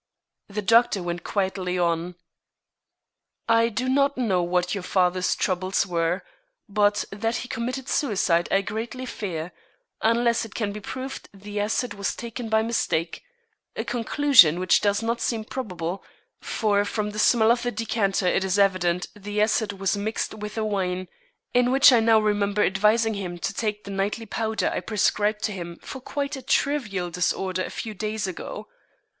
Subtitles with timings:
[0.47, 2.15] The doctor went quietly on:
[3.47, 6.23] "I do not know what your father's troubles were,
[6.67, 9.51] but that he committed suicide I greatly fear,
[10.01, 13.21] unless it can be proved the acid was taken by mistake,
[13.75, 16.03] a conclusion which does not seem probable,
[16.41, 20.55] for from the smell of the decanter it is evident the acid was mixed with
[20.55, 21.09] the wine,
[21.53, 25.51] in which I now remember advising him to take the nightly powder I prescribed to
[25.51, 28.67] him for quite a trivial disorder a few days ago.